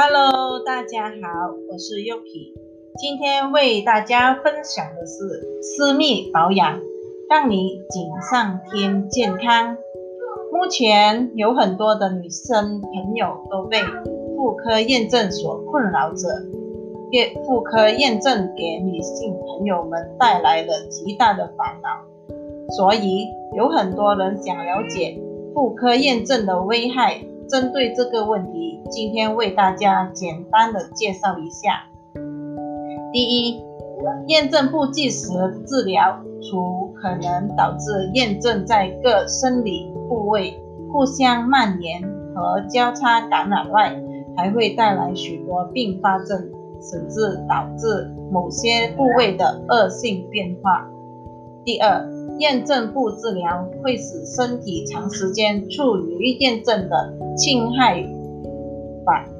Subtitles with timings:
[0.00, 2.54] Hello，大家好，我是 Yuki，
[3.00, 6.78] 今天为大家分享的是私密保养，
[7.28, 9.76] 让你锦上添健康。
[10.52, 13.80] 目前有很多的女生朋友都被
[14.36, 16.28] 妇科炎症所困扰着，
[17.10, 23.26] 给妇科炎症给女性朋友们带来了极大的烦恼，所以
[23.56, 25.18] 有很多人想了解
[25.52, 27.20] 妇科炎症的危害。
[27.48, 31.84] 针对这个问题，今天为大家简单的介绍一下。
[33.12, 33.64] 第一，
[34.26, 35.28] 验证不及时
[35.66, 42.02] 治疗，除可能导致验证在各生理部位互相蔓延
[42.34, 43.98] 和交叉感染外，
[44.36, 46.38] 还会带来许多并发症，
[46.82, 50.86] 甚至导致某些部位的恶性变化。
[51.64, 52.06] 第二，
[52.38, 58.02] 验证不治疗会使身体长时间处于炎症的侵害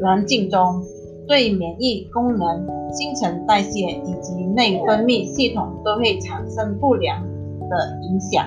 [0.00, 0.82] 环境中，
[1.26, 7.22] 对免疫功能、新陈代谢以及内分泌系统都会产生不良
[7.68, 8.46] 的影响，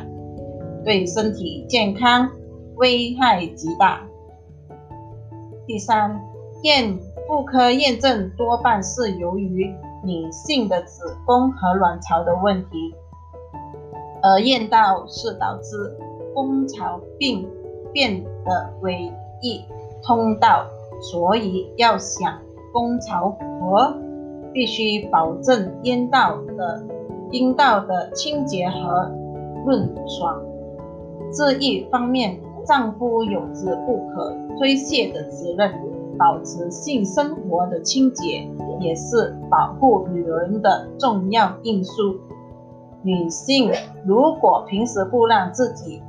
[0.83, 2.30] 对身体健康
[2.75, 4.05] 危害极大。
[5.65, 6.21] 第三，
[6.63, 12.93] 验妇科验证多半是由于女性的子宫和卵巢的问题。
[14.25, 15.95] 而炎道是导致
[16.33, 17.47] 宫巢病
[17.93, 19.61] 变的唯一
[20.01, 20.65] 通道，
[20.99, 22.33] 所以要想
[22.73, 23.93] 宫巢活，
[24.51, 26.83] 必须保证阴道的
[27.29, 29.11] 阴道的清洁和
[29.63, 30.41] 润爽。
[31.31, 35.71] 这一方面，丈夫有着不可推卸的责任，
[36.17, 42.15] 保持性生活的清洁也是保护女人的重要因素。
[43.06, 43.72] 女性
[44.03, 46.02] 如果平时不让自己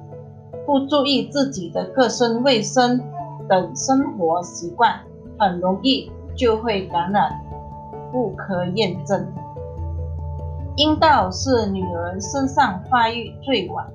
[0.65, 2.99] 不注意自己的个人卫生
[3.47, 4.99] 等生活习惯，
[5.39, 7.31] 很容易就会感染
[8.11, 9.27] 妇科炎症。
[10.77, 13.87] 阴道是女人身上发育最晚、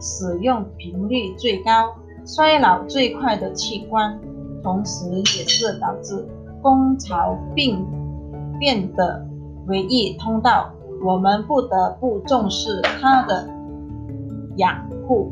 [0.00, 1.94] 使用频率最高、
[2.26, 4.18] 衰老最快的器官，
[4.64, 6.26] 同时也是导致
[6.60, 7.86] 宫巢病
[8.58, 9.24] 变的
[9.68, 10.70] 唯一通道。
[11.04, 13.48] 我们不得不重视它的
[14.56, 14.74] 养
[15.06, 15.30] 护。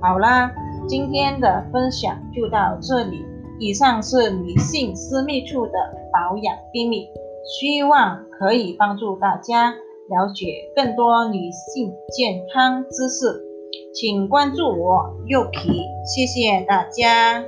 [0.00, 0.52] 好啦，
[0.86, 3.24] 今天的分享就到这里。
[3.60, 5.72] 以上是女性私密处的
[6.12, 7.08] 保养秘密，
[7.44, 13.42] 希望可以帮助大家了解更多女性健康知识。
[13.92, 17.42] 请关注我，Yuki，谢谢大家。